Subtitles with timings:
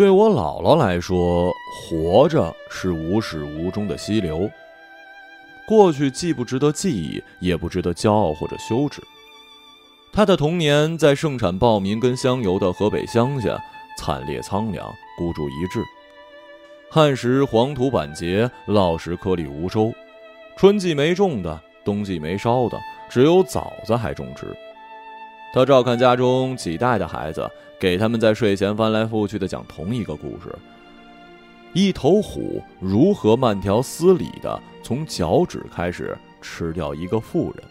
[0.00, 4.50] 对我姥姥来说，活着是无始无终的溪流。
[5.68, 9.02] 过去既不值得记忆，也不值得骄傲或者羞耻。
[10.10, 13.62] 她的童年在盛产暴民跟香油的河北乡下，
[13.98, 15.84] 惨烈苍凉，孤注一掷。
[16.90, 19.92] 旱时黄土板结，涝时颗粒无收，
[20.56, 22.80] 春季没种的，冬季没烧的，
[23.10, 24.56] 只有枣子还种植。
[25.52, 30.54] 他照看家中几代的孩子，给他们在睡前翻来覆去的讲同一个故事：
[31.72, 37.64] 一头虎如何慢条斯理的从脚趾开始吃掉一个妇人，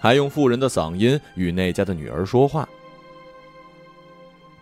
[0.00, 2.68] 还用妇人的嗓音与那家的女儿说话。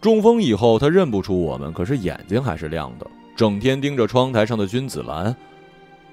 [0.01, 3.07] 中风以后，他认不出我们，可是眼睛还是亮的。
[3.35, 5.35] 整天盯着窗台上的君子兰。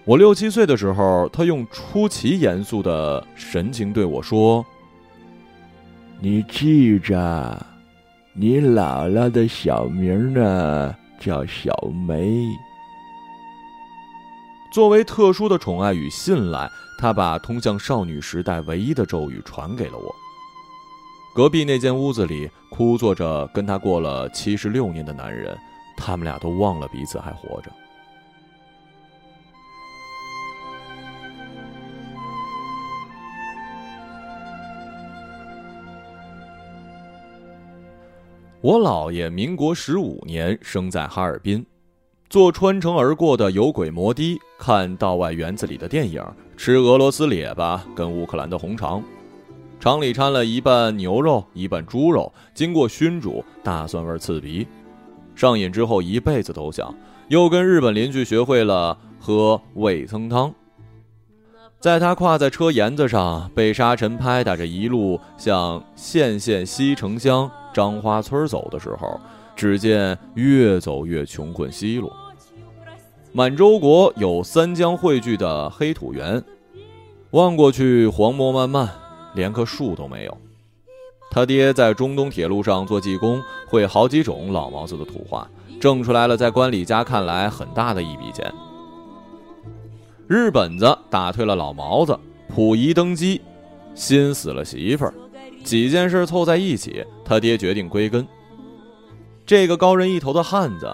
[0.06, 4.66] 我六七岁的时候，他用出奇严肃的神情对我说
[6.24, 7.66] ：“你记着，
[8.32, 12.48] 你姥姥的小名呢，叫小梅。”
[14.72, 20.16] 作为特殊的宠爱与信赖，他把通向少女时代唯一的咒语传给了我。
[21.36, 25.58] 隔壁那间屋子里，哭坐着跟他过了七十六年的男人。
[25.98, 27.70] 他们俩都忘了彼此还活着。
[38.64, 41.66] 我姥爷民国十五年生在哈尔滨，
[42.30, 46.24] 坐穿城而过的有轨摩的，看道外园子里的电影，
[46.56, 49.04] 吃俄罗斯列巴跟乌克兰的红肠，
[49.82, 54.66] 肠里掺了一半牛肉一半猪肉，经过熏煮，大蒜味刺鼻。
[55.36, 56.96] 上瘾之后，一辈子都想。
[57.28, 60.54] 又跟日本邻居学会了喝味噌汤。
[61.84, 69.20] 在他跨在车沿子上，被沙尘拍打着一路向县县西城乡张花村走的时候，
[69.54, 72.10] 只见越走越穷困稀落。
[73.34, 76.42] 满洲国有三江汇聚的黑土原，
[77.32, 78.90] 望过去黄漠漫漫，
[79.36, 80.38] 连棵树都没有。
[81.32, 85.46] 他爹在中东铁路上做技工，会好几种老毛子的土话，
[85.82, 88.50] 挣出来了，在官里家看来很大的一笔钱。
[90.34, 92.20] 日本子打退了老毛子，
[92.56, 93.40] 溥仪登基，
[93.94, 95.14] 新死了媳妇儿，
[95.64, 98.28] 几件事凑在一起，他爹决定归根。
[99.46, 100.92] 这个高人一头的汉子，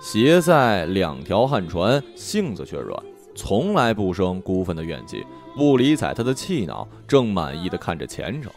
[0.00, 2.98] 携在两条旱船，性子却软，
[3.34, 5.22] 从来不生孤愤的怨气，
[5.54, 8.50] 不理睬他的气恼，正满意的看着前程。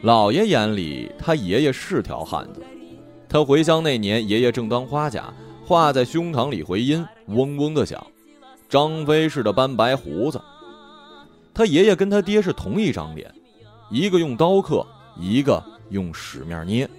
[0.00, 2.62] 老爷眼里，他爷爷是条汉子。
[3.28, 5.30] 他回乡那年，爷爷正当花甲，
[5.66, 8.02] 话在胸膛里回音，嗡嗡的响，
[8.74, 10.40] 张飞似的斑白胡子。
[11.54, 13.32] 他爷爷跟他爹是同一张脸，
[13.88, 14.84] 一个用刀刻，
[15.16, 16.90] 一个用屎面捏。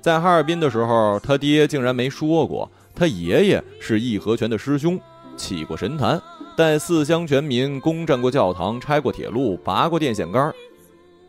[0.00, 4.98] 在哈尔滨的时候，他爹竟然没说过，他爷爷是义和拳的师兄，
[5.36, 6.18] 起过神坛，
[6.56, 10.50] 带四乡全民攻占过教堂，拆过铁路，拔过电线杆。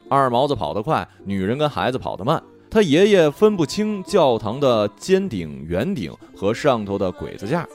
[0.08, 2.42] 二毛子跑得快，女人跟孩子跑得慢。
[2.70, 7.68] 他爷爷分不清教堂的尖顶、圆顶和上头的鬼子架，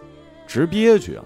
[0.47, 1.25] 直憋屈啊！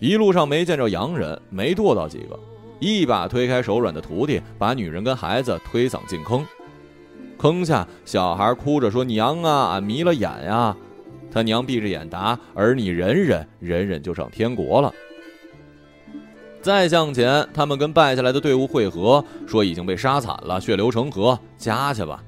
[0.00, 2.38] 一路上没见着洋人，没剁到几个，
[2.78, 6.44] 一把推开手软的徒弟，把女人跟孩子推搡进坑。
[7.38, 10.74] 坑下，小孩哭着说：“娘啊，俺迷了眼呀！”
[11.30, 14.90] 他娘闭着眼答：“儿你忍忍，忍忍就上天国了。”
[16.62, 22.22] 再向前，他们跟败下来的队伍会合，说已经被杀惨了，血流成河，家去吧。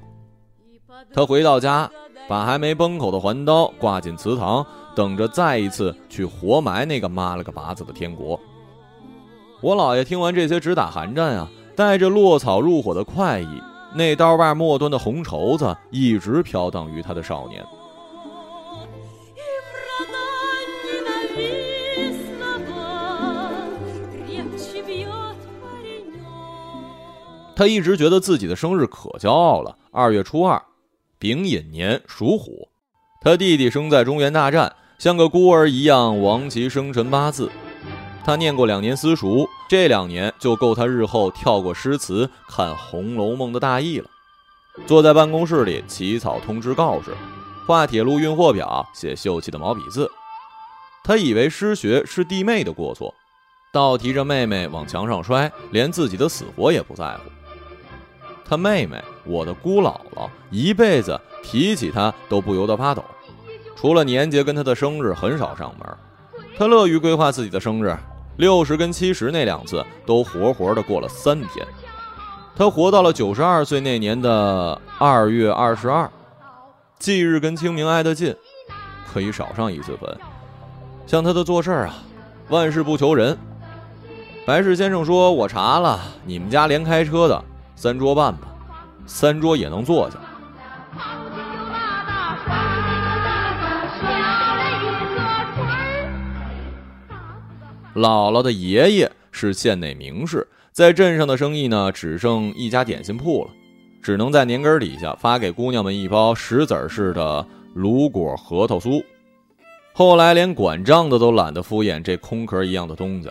[1.11, 1.89] 他回到家，
[2.29, 4.65] 把还没崩口的环刀挂进祠堂，
[4.95, 8.39] 等着再一次去活埋那个妈了个巴子的天国。
[9.61, 13.61] 我姥爷听完这些，直打寒战啊，带着落草入伙的快意，
[13.93, 17.65] 那刀把末端的红绸子一直飘荡于他的少年。
[27.55, 29.77] 他一直觉得自己的生日可骄傲了。
[29.91, 30.59] 二月初二，
[31.19, 32.67] 丙寅年，属虎。
[33.21, 37.51] 他弟弟生在中原大战，像个孤儿一样亡其生辰八字。
[38.23, 44.09] 他念过两年私塾，这两年就够他日后跳过诗词看《红楼梦》的大意了。
[44.87, 47.13] 坐在办公室里起草通知告示，
[47.67, 50.09] 画铁路运货表，写秀气的毛笔字。
[51.03, 53.13] 他以为失学是弟妹的过错，
[53.73, 57.23] 倒提着妹妹往墙上摔，连自己的死活也不在乎。
[58.45, 63.03] 他妹妹，我的姑姥姥，一辈子提起她都不由得发抖。
[63.75, 65.87] 除了年节跟他的生日，很少上门。
[66.57, 67.95] 他乐于规划自己的生日，
[68.37, 71.65] 六十跟七十那两次都活活的过了三天。
[72.55, 76.09] 他活到了九十二岁那年的二月二十二，
[76.99, 78.35] 忌日跟清明挨得近，
[79.11, 80.17] 可以少上一次坟。
[81.05, 81.95] 像他的做事啊，
[82.49, 83.37] 万事不求人。
[84.45, 87.43] 白氏先生说：“我查了，你们家连开车的
[87.75, 88.47] 三桌半吧，
[89.05, 90.17] 三桌也能坐下。”
[97.95, 103.51] 姥姥的爷爷是县内名士，在镇上的生意呢，只剩一家点心铺了，
[104.01, 107.45] 只能在年根底下发给姑娘们一包石子似的
[107.75, 109.03] 卤果核桃酥。
[109.93, 113.29] 后来连管账的都懒得敷衍这空壳一样的东西。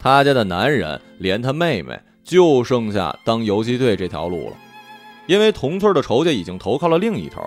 [0.00, 4.56] 他家的男人连他妹妹就剩下当游击队这条路了，
[5.26, 7.42] 因为同村的仇家已经投靠了另一头。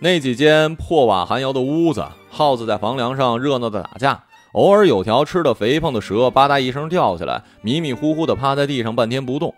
[0.00, 4.24] 那几间破瓦寒窑的屋子，耗子在房梁上热闹的打架。
[4.56, 9.54] 偶尔有条吃的肥胖的蛇吧嗒一声掉下来，迷迷糊糊的趴在地上半天不动。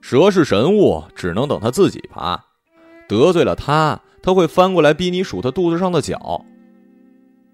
[0.00, 2.44] 蛇是神物，只能等它自己爬。
[3.08, 6.44] 得罪了它，它会翻过来逼你数它肚子上的脚。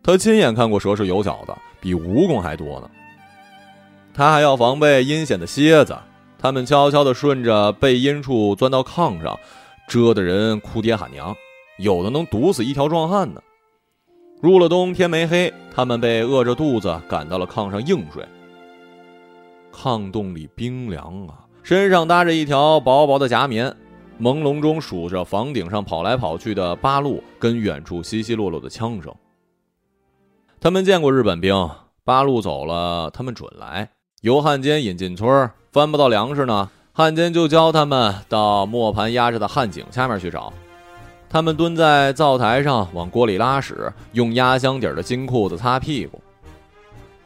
[0.02, 2.88] 他亲眼看过蛇是有脚的，比蜈蚣还多呢。
[4.14, 5.94] 他还要防备阴险的蝎子，
[6.38, 9.38] 他们悄悄地顺着背阴处钻到炕上，
[9.88, 11.36] 蛰得人哭爹喊娘，
[11.76, 13.42] 有的能毒死一条壮汉呢。
[14.40, 18.22] 入了冬，天没黑，他们被饿着肚子赶到了炕上硬睡。
[19.72, 23.74] 炕洞里冰凉啊，身上搭着一条薄薄的夹棉，
[24.20, 29.14] 朦胧中数着房顶上跑来跑去的八路跟远处稀稀落落的枪声。
[30.60, 31.70] 他们见过日本兵，
[32.04, 33.90] 八路走了，他们准来。
[34.20, 40.52] 由汉奸引进村，翻不到粮食呢，汉奸就教他们到磨盘压着的汉井下面去找。
[41.28, 46.22] 他们蹲在灶台上往锅里拉屎，用压箱底的金裤子擦屁股。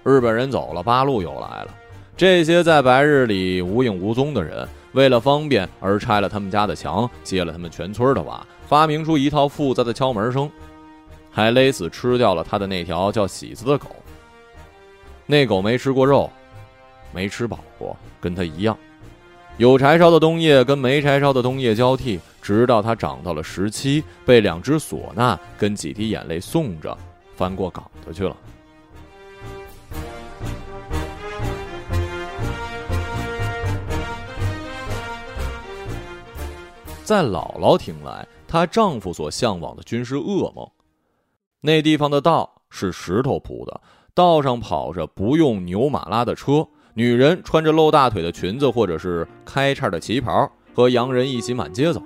[0.03, 1.69] 日本人走了，八路又来了。
[2.17, 10.51] 这些在白日里无影无踪的人，为了方便而拆了他们家的墙，揭了他们全村的瓦，发明出一套复杂的敲门声，
[11.31, 13.89] 还勒死吃掉了他的那条叫喜子的狗。
[15.27, 16.31] 那狗没吃过肉，
[17.13, 18.77] 没吃饱过，跟他一样。
[19.57, 26.97] 有柴烧的冬夜跟没柴烧的冬夜交替，直到它长到了十七，被两只唢呐跟几滴眼泪送着，
[27.37, 28.35] 翻过岗子去了。
[37.05, 40.67] 在姥姥听来，她丈夫所向往的均是噩梦。
[41.61, 43.79] 那地方的道是石头铺的，
[44.15, 46.67] 道上跑着不用牛马拉的车。
[46.95, 52.03] 女人穿着露大腿的裙子，或者是开叉的旗袍，和洋人一起满街走。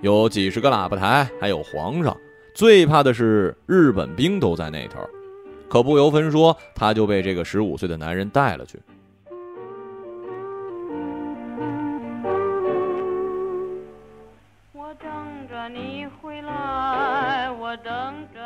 [0.00, 2.16] 有几十个喇叭台，还有皇上。
[2.54, 5.00] 最怕的是日本兵都在那头，
[5.68, 8.78] 可不由分说，他就被这个十五岁的男人带了去。
[14.72, 15.10] 我等
[15.48, 17.92] 着你回来，我等
[18.32, 18.45] 着。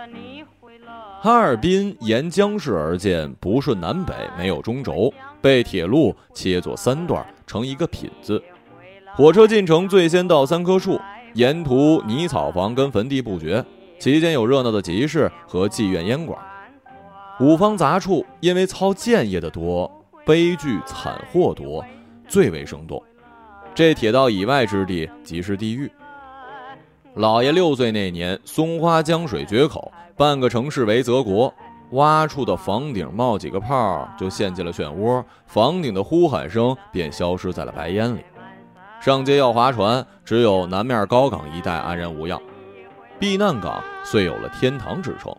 [1.22, 5.12] 哈尔滨沿江市而建，不顺南北，没有中轴。
[5.42, 8.42] 被铁路切作三段，成一个品字。
[9.14, 10.98] 火车进城最先到三棵树，
[11.34, 13.62] 沿途泥草房跟坟地不绝，
[13.98, 16.38] 其间有热闹的集市和妓院烟馆。
[17.38, 19.90] 五方杂处因为操建业的多，
[20.24, 21.84] 悲剧惨祸多，
[22.26, 23.02] 最为生动。
[23.74, 25.90] 这铁道以外之地即是地狱。
[27.12, 31.50] 老爷六岁那年，松花江水决口，半个城市为泽国。
[31.92, 38.20] 挖出的房顶冒几个泡，就陷进了漩涡，房顶的呼喊声便消失在了白烟里。
[39.00, 42.38] 上街要划船，只有南面高岗一带安然无恙，
[43.18, 45.34] 避难港遂有了天堂之称。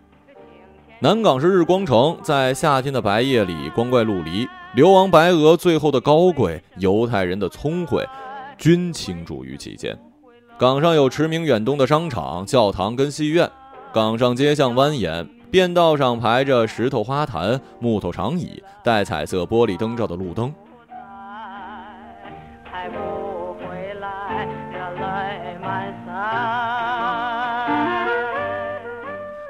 [1.00, 8.04] 南港是日光城，在夏天的白夜里光怪陆离，流亡白俄最后的高贵，犹太人的聪慧，
[8.58, 9.96] 均倾注于其间。
[10.58, 13.50] 港上有驰名远东的商场、教堂跟戏院，
[13.94, 15.28] 港上街巷蜿蜒。
[15.52, 20.54] 便道上排着石头花坛、木头长椅、带彩色玻璃灯罩的路灯。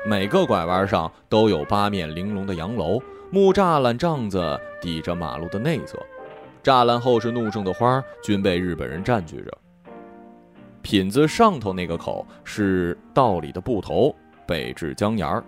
[0.08, 6.00] 每个拐弯上都有八面玲珑的洋楼，木栅栏帐子抵着马路的内侧，
[6.64, 9.56] 栅栏后是怒盛的花，均被日本人占据着。
[10.82, 14.16] 品字上头那个口是道里的布头，
[14.52, 15.42] 北至江沿儿。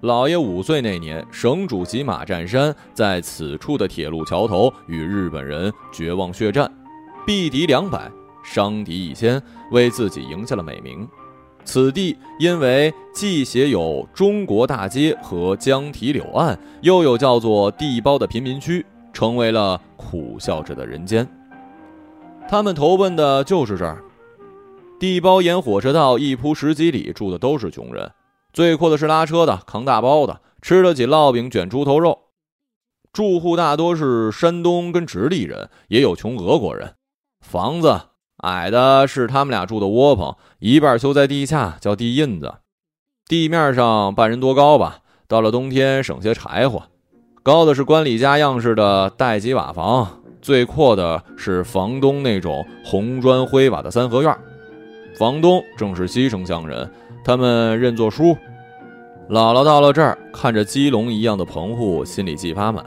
[0.00, 6.68] 老爷五岁那年，省主席马占山在此处的铁路桥头与日本人绝望血战，
[7.24, 8.10] 毙敌两百，
[8.42, 11.08] 伤敌一千，为自己赢下了美名。
[11.64, 21.26] 此地因为既写有中国大街和江堤柳岸，又有叫做地包的贫民区，成为了苦笑着的人间。
[22.48, 24.02] 他们投奔的就是这儿。
[25.00, 28.10] 地包沿火车道一铺十几里，住的都是穷人。
[28.54, 32.20] 最阔的是拉车的、扛大包的，吃得起烙饼、卷猪头肉。
[33.12, 36.94] 住户大多是山东跟直隶人，也有穷俄国人。
[37.40, 38.00] 房子
[38.44, 42.54] 矮的是他们俩住的窝棚，一半修在地下，叫地印子，
[43.26, 45.00] 地面上半人多高吧。
[45.26, 46.84] 到了冬天省些柴火。
[47.42, 54.32] 高的是官里家样式的带级瓦房，最阔的是房东那种红砖灰瓦的三合院。
[55.18, 56.90] 房东正是西城乡人，
[57.24, 58.36] 他们认作叔。
[59.30, 62.84] 姥姥到了这儿，看着鸡笼一样的棚户，心里既发满，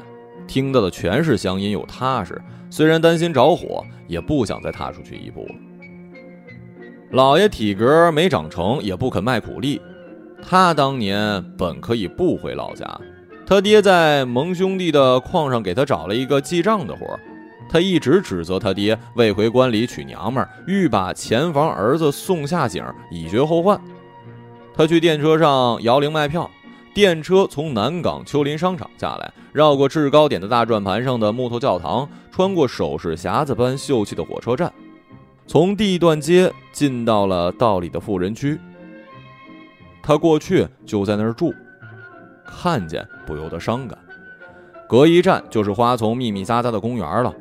[0.47, 2.39] 听到的全是乡音又踏实。
[2.69, 5.55] 虽然担心着火，也不想再踏出去一步了。
[7.09, 9.81] 老爷体格没长成，也不肯卖苦力。
[10.43, 12.85] 他当年本可以不回老家。
[13.47, 17.17] 他爹在蒙兄弟的矿上给他找了一个记账的活
[17.69, 23.79] 他一直指责他爹未回关里娶娘们儿，欲把前房儿子送下井以绝后患。
[24.77, 26.47] 他去电车上摇铃卖票，
[26.93, 34.71] 电车从南港秋林商场下来，绕过制高点的大转盘上的木头教堂，穿过首饰匣子般秀气的火车站，
[35.47, 38.59] 从地段街进到了道里的富人区。
[40.03, 41.51] 他过去就在那儿住。
[42.45, 43.97] 看见不由得伤感，
[44.87, 47.33] 隔一站就是花丛密密匝匝的公园了，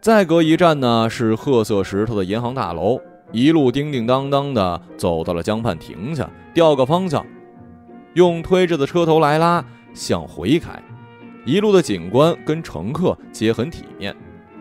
[0.00, 3.00] 再隔一站呢是褐色石头的银行大楼。
[3.34, 7.26] 一路叮叮当当的走到了江畔，停下，调个方向，
[8.14, 9.62] 用推着的车头来拉，
[9.92, 10.70] 向回开。
[11.44, 14.14] 一路的警官跟乘客皆很体面。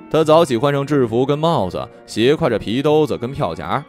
[0.09, 3.85] 他早起换上制服跟帽子，斜挎着皮兜子跟票夹。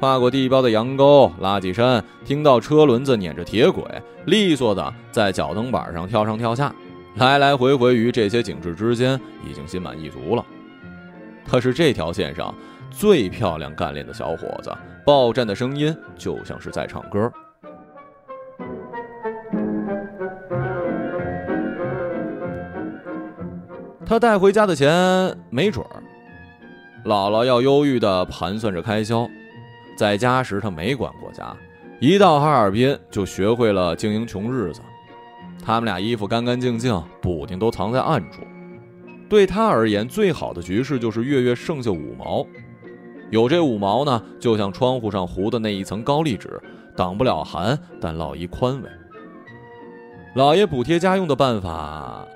[0.00, 3.84] 跨过地包的羊沟，拉起身，听到车轮子碾着铁轨，
[4.26, 6.74] 利索的在脚蹬板上跳上跳下，
[7.14, 9.14] 来来回回于这些景致之间，
[9.48, 10.44] 已经心满意足了。
[11.44, 12.52] 他是这条线上
[12.92, 14.70] 最漂亮干练的小伙子，
[15.04, 17.32] 报站的声音就像是在唱歌。
[24.04, 26.02] 他带回家的钱没准儿，
[27.06, 29.26] 姥姥要忧郁的盘算着开销。
[29.96, 31.56] 在家时，他没管过家，
[31.98, 34.82] 一到哈尔滨就学会了经营穷日子。
[35.64, 38.42] 他们俩衣服干干净净，补丁都藏在暗处。
[39.30, 42.46] 对他而言，最好的局势就是月月剩下五毛。
[43.32, 46.60] 有这五毛呢，就像窗户上糊的那一层高丽纸，
[46.94, 48.90] 挡不了寒，但落一宽慰。
[50.34, 52.28] 老爷补贴家用的办法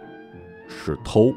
[0.66, 1.34] 是偷。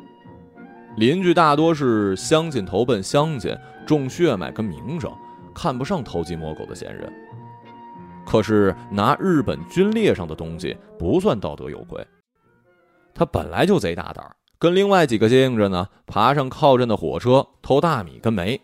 [0.96, 3.54] 邻居大多是乡亲投奔乡亲，
[3.86, 5.12] 重血脉跟名声。
[5.54, 7.12] 看不上偷鸡摸狗的闲人，
[8.26, 12.02] 可是拿日本军列上的东西不算道德有亏。
[13.14, 14.26] 他本来就贼大胆，
[14.58, 18.62] 跟另外几个接应着呢，爬上靠镇的火车偷大米跟煤，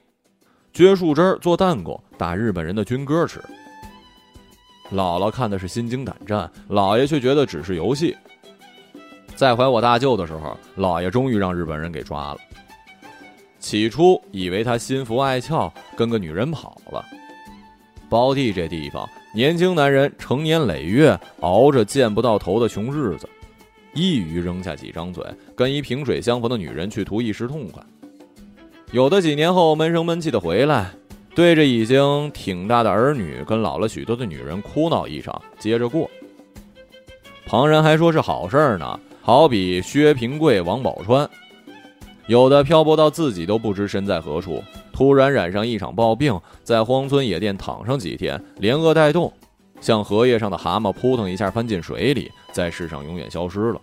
[0.75, 3.39] 撅树枝做弹弓，打日本人的军歌吃。
[4.91, 8.13] 姥姥看的是心惊胆战，姥爷却觉得只是游戏。
[9.37, 12.37] 在怀我大舅的时候，姥爷终于让日本人给抓了。
[13.57, 17.05] 起初以为他心浮爱俏，跟个女人跑了。
[18.09, 23.29] 包地这地方，年轻男人成年累月熬着见不到头的穷日子，
[23.93, 27.81] 一于扔下几张嘴，跟一萍水相逢的女人去图一时痛快。
[28.95, 30.89] 有的几年后闷声闷气的回来，
[31.35, 36.09] 对着已经挺大的儿女跟老了许多的女人哭闹一场，接着过。
[37.45, 41.27] 旁人还说是好事呢，好比薛平贵、王宝钏。
[42.27, 49.29] 有的漂泊到自己都不知身在何处，突然染上一场暴病，在荒村野店躺上几天，连饿带冻，
[49.81, 53.81] 像荷叶上的蛤蟆扑腾一下翻进水里，在世上永远消失了。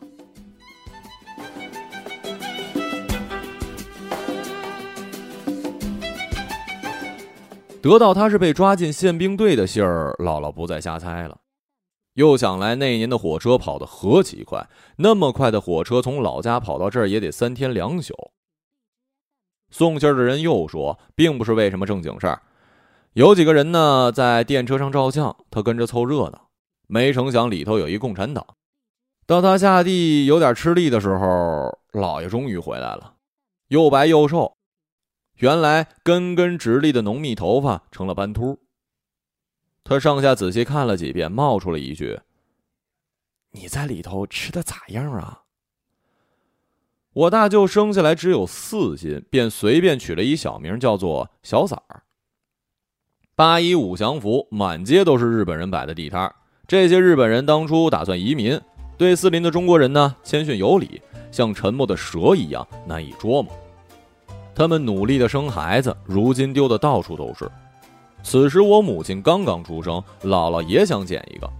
[7.83, 11.39] 得到他是被抓进宪兵队的信儿，姥姥不再瞎猜了。
[12.15, 18.15] 又想来那年的火车跑得何其快，那么快的火车从老家跑到这儿也得三天两宿。
[19.71, 22.43] 送信儿的人又说，并不是为什么正经事儿，
[23.15, 26.51] 有几个人呢在电车上照相，他跟着凑热闹。
[26.87, 28.47] 没成想里头有一共产党。
[29.27, 33.15] 到他下地有点吃力的时候，老爷终于回来了，
[33.69, 34.55] 又白又瘦，
[35.37, 38.59] 原来根根直立的浓密头发成了斑秃。
[39.85, 42.21] 他上下仔细看了几遍，冒出了一句
[43.51, 45.43] ：“你在里头吃的咋样啊？”
[47.13, 52.05] 我大舅生下来只有四斤，便随便取了一小名，叫做小崽儿。
[53.35, 56.33] 八一五降服，满街都是日本人摆的地摊
[56.67, 58.59] 这些日本人当初打算移民，
[58.97, 63.53] 对四邻的中国人呢谦逊有礼，像沉默的蛇一样难以捉摸。
[64.55, 67.51] 他们努力的生孩子，如今丢的到处都是。
[68.23, 71.51] 此时我母亲刚刚出生，姥姥也想捡一个。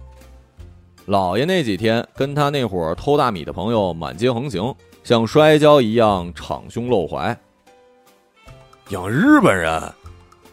[1.07, 4.73] 姥爷那几天跟他那伙偷大米的朋友满街横行，
[5.03, 7.37] 像摔跤一样敞胸露怀。
[8.89, 9.81] 养日本人，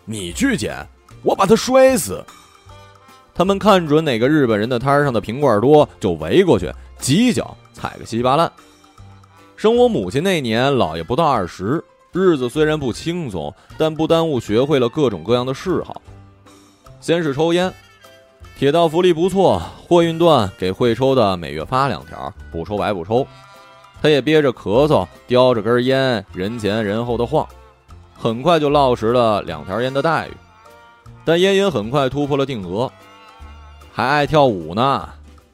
[0.04, 0.84] 你去捡，
[1.22, 2.24] 我把他摔死。
[3.32, 8.50] 他们看准哪个日本人的摊上的瓶罐多，就围过去，几脚踩个稀巴烂。
[9.56, 11.82] 生我母亲那年，姥爷不到二十，
[12.12, 16.02] 日子虽然不轻松，但不耽误学会了各种各样的嗜好。
[17.00, 17.72] 先是抽烟，
[18.58, 23.26] 铁道福利不错，货运段给会抽的每月发两条，不抽白不抽。
[24.02, 27.46] 他也憋着咳嗽，叼着根烟，人前人后的晃，
[28.14, 30.32] 很快就落实了两条烟的待遇。
[31.24, 32.90] 但烟瘾很快突破了定额，
[33.92, 35.08] 还爱跳舞呢。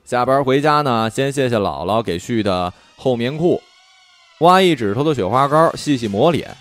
[0.05, 3.61] 下班回家呢，先谢谢姥姥给续的厚棉裤。
[4.41, 6.55] 挖一指头的雪花膏，细细抹脸。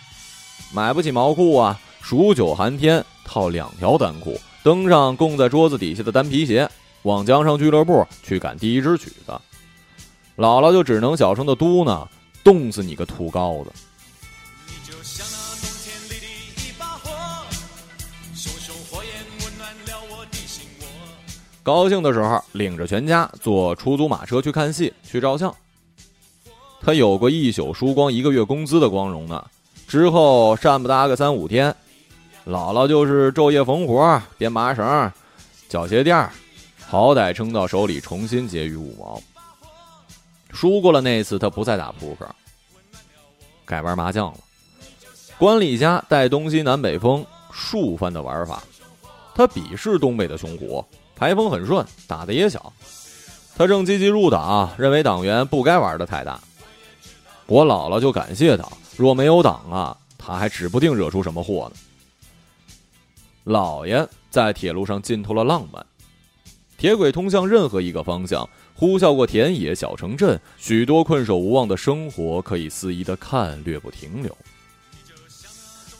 [0.73, 6.69] 买不起毛裤啊，数九寒天套两条单裤，登上供在桌子底下的单皮鞋，
[7.01, 9.33] 往江上俱乐部去赶第一支曲子。
[10.37, 12.07] 姥姥就只能小声的嘟囔
[12.45, 13.71] ：“冻死你个土羔子！”
[21.61, 25.53] 高兴的时候，领着全家坐出租马车去看戏，去照相。
[26.85, 29.43] 他有过一宿输光一个月工资的光荣呢，
[29.87, 31.75] 之后善不搭个三五天，
[32.45, 35.11] 姥姥就是昼夜缝活、编麻绳、
[35.67, 36.29] 绞鞋垫
[36.87, 39.19] 好歹撑到手里重新结余五毛。
[40.51, 42.29] 输过了那次，他不再打扑克，
[43.65, 44.37] 改玩麻将了。
[45.39, 48.61] 管理家带东西南北风数番的玩法，
[49.33, 52.71] 他鄙视东北的熊虎，牌风很顺，打的也小。
[53.57, 56.39] 他正积极入党，认为党员不该玩的太大。
[57.47, 61.79] 我姥姥就感谢党，若没有党啊，他还指不定惹出什么祸呢。
[63.43, 65.85] 老爷在铁路上浸透了浪漫，
[66.77, 74.35] 铁轨通向任何一个方向，呼啸过田野、小城镇，许多困守无望的生活可以肆意的看，略不停留。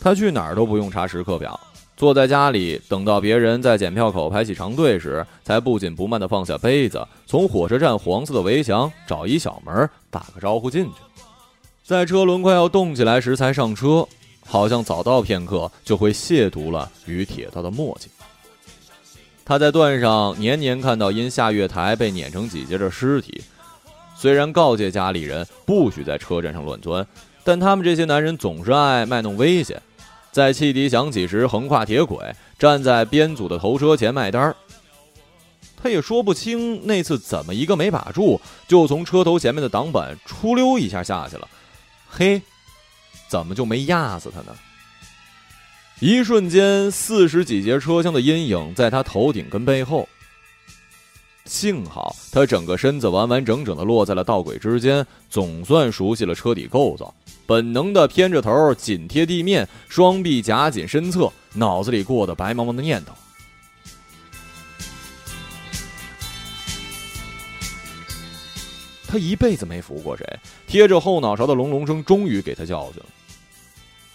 [0.01, 1.59] 他去哪儿都不用查时刻表，
[1.95, 11.04] 坐在家里等到别人在检票口排起长队时，才不紧不慢的放下杯子，从火车站黄色的围墙找一小门，打个招呼进去。
[11.85, 14.07] 在车轮快要动起来时才上车，
[14.43, 18.09] 好像早到片刻就会亵渎了与铁道的默契。
[19.45, 23.43] 他在段上年年看到因下月台被碾成几截的尸体，
[24.17, 27.05] 虽然告诫家里人不许在车站上乱钻，
[27.43, 29.79] 但他们这些男人总是爱卖弄危险，
[30.31, 32.17] 在汽笛响起时横跨铁轨，
[32.57, 34.55] 站在编组的头车前卖单儿。
[35.77, 41.47] 他也说不清那次怎么一个没把住，就从车头前面的挡板出溜一下下去了。
[42.17, 42.41] 嘿，
[43.27, 44.55] 怎么就没压死他呢？
[45.99, 50.07] 一瞬间，四十几节车厢的阴影在他头顶跟背后。
[51.43, 57.13] 幸好他整个身子完完整整的落在了道轨之间，总算熟悉了车底构造，
[57.45, 63.13] 本能的偏着头，紧贴地面，双臂夹紧身侧，脑子里过的白茫茫的念头。
[69.15, 73.05] 他一辈子没服过谁，贴着后脑勺的隆隆声终于给他教训了。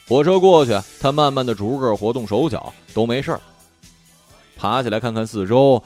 [0.07, 3.41] 火车过去，他慢慢的逐个活动手脚，都没事儿。
[4.57, 5.83] 爬起来看看四周，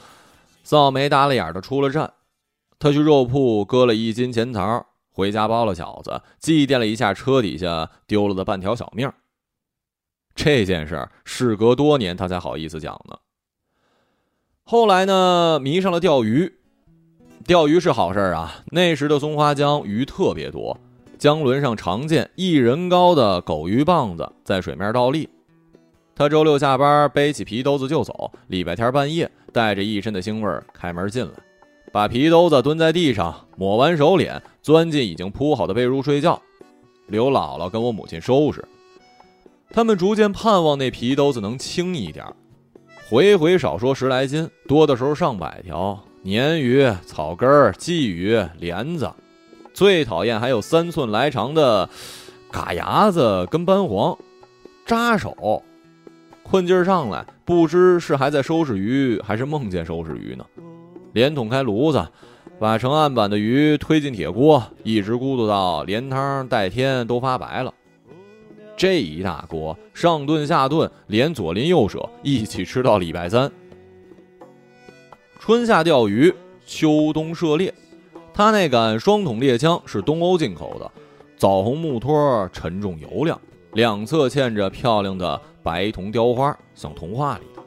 [0.65, 2.11] 扫眉耷了眼的出了站。
[2.77, 9.09] 他去肉铺割了一斤钱桃，回家包了饺子，祭奠了一下车底下丢了的半条小命。
[10.35, 13.17] 这件事事隔多年，他才好意思讲呢。
[14.63, 16.53] 后来呢，迷上了钓鱼。
[17.47, 18.55] 钓鱼是好事儿啊！
[18.71, 20.75] 那时的松花江鱼特别多，
[21.19, 25.29] 江轮上常见一人高的狗鱼棒子在水面倒立。
[26.15, 31.33] 他周六下班背起皮兜子就走，礼拜天半夜带着一身的腥味开门进来，
[31.91, 36.41] 把皮兜子蹲在地上，抹完手脸，钻进已经铺好的被褥睡觉，
[37.05, 38.65] 刘姥姥跟我母亲收拾。
[39.69, 42.25] 他们逐渐盼望那皮兜子能轻一点，
[43.07, 46.03] 回回少说十来斤，多的时候上百条。
[46.25, 49.11] 鲶鱼、草根儿、鲫鱼、莲子，
[49.75, 51.87] 最讨厌还有三寸来长的
[52.51, 54.17] 嘎牙子跟斑黄，
[54.87, 55.61] 扎手。
[56.41, 60.43] 困劲儿上来，不知是还在收拾鱼，还是梦见收拾鱼呢。
[61.13, 62.03] 连捅开炉子，
[62.59, 67.71] 把成案板的鱼推进铁锅，一直咕嘟到连汤带天都发白了。
[68.75, 73.51] 这一大锅上顿下顿，连左邻右舍一起吃到礼拜三。
[75.45, 76.33] 春夏钓鱼，
[76.65, 77.71] 秋冬射猎。
[78.33, 80.91] 他那杆双筒猎枪是东欧进口的，
[81.37, 83.39] 枣红木托，沉重油亮，
[83.73, 87.61] 两侧嵌着漂亮的白铜雕花，像童话里的。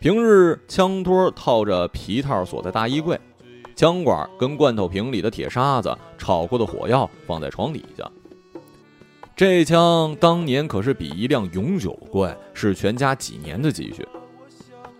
[0.00, 3.16] 平日枪托套着皮套锁在大衣柜，
[3.76, 8.10] 枪管跟罐头瓶里的铁沙子、炒过的火药放在床底下。
[9.36, 14.04] 这枪当年可是比一辆永久贵，是全家几年的积蓄。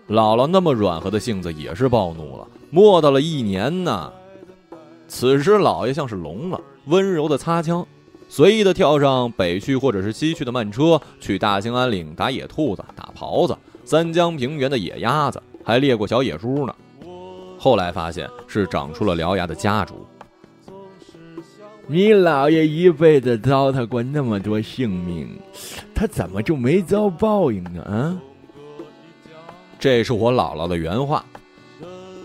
[0.09, 4.11] 姥姥那么软和的性子也是暴怒了，磨叨了一年呢。
[5.07, 7.85] 此时老爷像是聋了，温柔的擦枪，
[8.29, 16.73] 随意的跳上北去或者是西去的慢车，去大兴安岭打野兔子、打狍子，三江平原的野鸭子，还猎过小野猪呢。
[17.57, 20.05] 后来发现是长出了獠牙的家猪。
[21.87, 25.29] 你姥爷一辈子糟蹋过那么多性命，
[25.95, 27.81] 他怎么就没遭报应呢？
[27.83, 28.19] 啊，
[29.79, 31.23] 这是我姥姥的原话。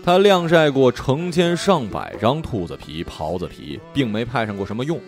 [0.03, 4.99] 她晾晒过成千上百张兔子皮、狍子皮，并没派上过什么用。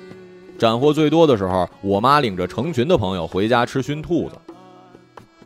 [0.58, 4.36] 斩获最多的时候，我妈领着成群的朋友回家吃熏兔子。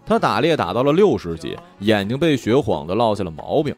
[0.05, 3.75] 他打猎打到了六十级，眼睛被雪晃得落下了毛病。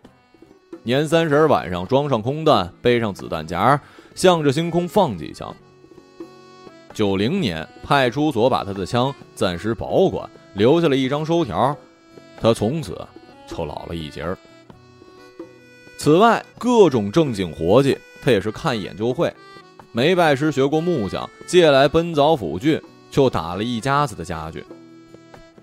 [0.83, 3.79] 年三十晚上，装上空弹，背上子弹夹。
[4.13, 5.55] 向着星空放几枪。
[6.93, 11.73] 九零年，派出所把他的枪暂时保管，留下了一张收条。
[12.41, 12.97] 他从此
[13.47, 14.37] 就老了一截儿。
[15.97, 19.31] 此外，各种正经活计，他也是看一眼就会。
[19.91, 24.63] 没拜师学过木匠，借来奔凿斧锯，就打了一家子的家具。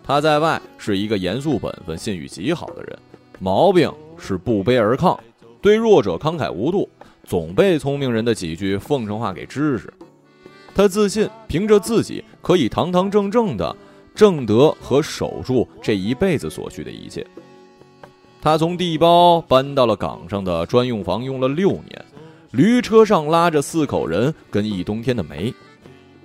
[0.04, 2.98] 他在外是一个严肃本分、信誉极好的人，
[3.40, 5.18] 毛病是不卑而亢，
[5.60, 6.88] 对弱者慷慨无度。
[7.24, 9.92] 总被聪明人的几句奉承话给支持，
[10.74, 13.76] 他自信凭着自己可以堂堂正正的
[14.18, 17.24] 挣得和守住这一辈子所需的一切。
[18.42, 22.04] 他从地包搬到了岗上的专用房，用了六年，
[22.50, 25.54] 驴车上拉着四口人跟一冬天的煤。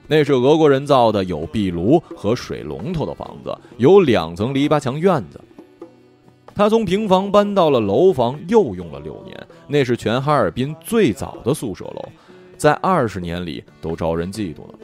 [0.08, 5.39] 那是俄国人造的有壁炉和水龙头的房子，有两层篱笆墙院子。
[6.56, 9.39] 他从平房搬到了楼房，又用了六年。
[9.67, 12.03] 那是全哈尔滨最早的宿舍楼，
[12.58, 14.79] 在二十年里都招人嫉妒了。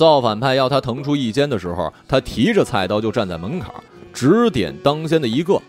[0.00, 3.70] 造反派要他腾出一间的时候，他提着菜刀就站在门槛，
[4.14, 5.60] 指点当先的一个：“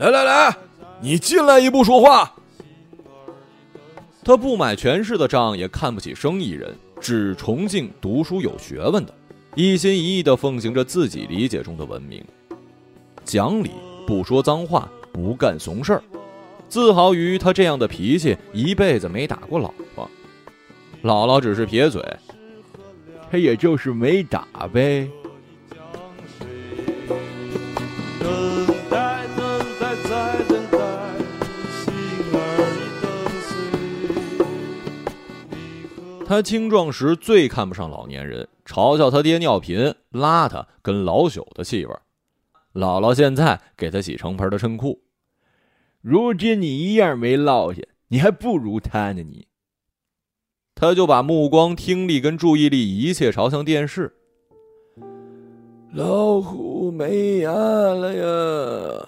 [0.00, 0.56] 来来来，
[1.02, 2.32] 你进来一步说话。”
[4.24, 9.12] 他不买权势的账，也看不起生意人，只崇敬读书有学问的，
[9.54, 12.24] 一心一意地奉行着自己理解中的文明。
[13.22, 13.70] 讲理，
[14.06, 16.02] 不说脏话，不干怂事儿，
[16.70, 20.10] 自豪于他这样的脾气，一辈子没打过老婆。
[21.02, 22.02] 姥姥只是撇嘴，
[23.30, 25.08] 他也就是没打呗。
[36.26, 41.92] 他青壮时最看不上老年人，嘲笑他爹尿频、邋遢，跟老朽的气味。
[42.72, 45.02] 姥姥现在给他洗成盆的衬裤，
[46.00, 49.22] 如今你一样没落下，你还不如他呢。
[49.24, 49.48] 你，
[50.80, 54.10] 他就把目光、听力跟注意力一切朝向电视。
[55.92, 59.06] 老虎没牙了呀！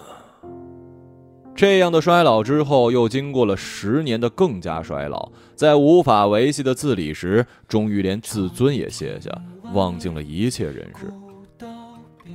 [1.54, 9.30] 这样的衰老之后，又经过了十年的更加衰老，在无法维系的自理时，终于连自尊也卸下，
[9.72, 11.10] 忘尽了一切人事。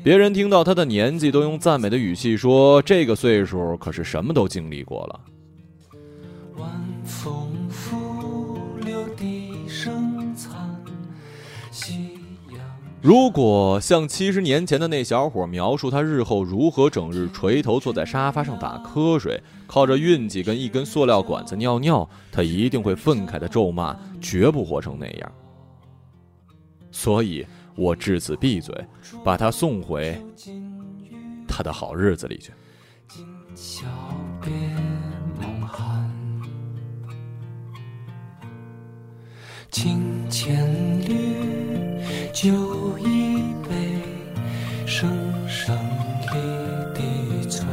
[0.04, 5.20] 别人听到他的年纪，都用赞美的语气说：“这个岁数可是什么都经历过了。”
[13.08, 25.32] 如果像七十年前的那小伙描述他日后如何整日垂头坐在沙发上打瞌睡，靠着运气跟一根塑料管子尿尿，他一定会愤慨的咒骂：“绝不活成那样。”
[26.92, 27.48] 所以。
[27.78, 28.76] 我至此闭嘴，
[29.24, 30.20] 把他送回
[31.48, 32.52] 他的好日子里去。
[39.70, 41.67] 金千缕，
[42.40, 42.54] 酒
[43.00, 44.04] 一杯，
[44.86, 45.10] 声
[45.48, 45.76] 声
[46.32, 46.36] 离
[46.94, 47.66] 滴催。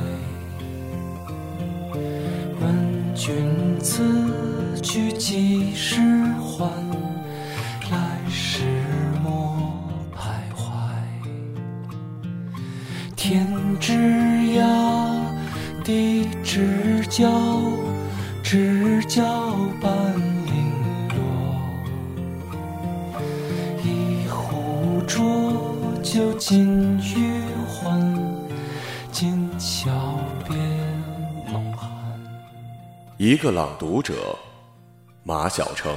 [2.63, 6.01] 问君此去几时
[6.41, 6.67] 还？
[7.91, 8.63] 来时
[9.23, 9.55] 莫
[10.17, 10.63] 徘徊。
[13.15, 13.47] 天
[13.79, 14.65] 之涯，
[15.85, 17.31] 地之角，
[33.27, 34.39] 一个朗读者，
[35.23, 35.97] 马晓成。